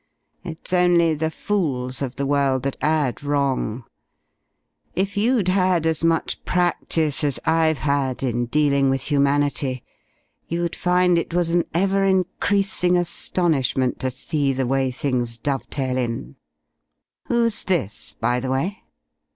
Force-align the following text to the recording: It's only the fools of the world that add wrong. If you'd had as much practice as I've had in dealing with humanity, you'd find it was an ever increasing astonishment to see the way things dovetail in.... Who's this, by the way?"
It's 0.43 0.73
only 0.73 1.13
the 1.13 1.29
fools 1.29 2.01
of 2.01 2.15
the 2.15 2.25
world 2.25 2.63
that 2.63 2.75
add 2.81 3.21
wrong. 3.23 3.83
If 4.95 5.15
you'd 5.15 5.47
had 5.47 5.85
as 5.85 6.03
much 6.03 6.43
practice 6.43 7.23
as 7.23 7.39
I've 7.45 7.77
had 7.77 8.23
in 8.23 8.47
dealing 8.47 8.89
with 8.89 9.03
humanity, 9.11 9.83
you'd 10.47 10.75
find 10.75 11.19
it 11.19 11.35
was 11.35 11.51
an 11.51 11.65
ever 11.75 12.03
increasing 12.03 12.97
astonishment 12.97 13.99
to 13.99 14.09
see 14.09 14.53
the 14.53 14.65
way 14.65 14.89
things 14.89 15.37
dovetail 15.37 15.99
in.... 15.99 16.35
Who's 17.27 17.63
this, 17.65 18.13
by 18.19 18.39
the 18.39 18.49
way?" 18.49 18.81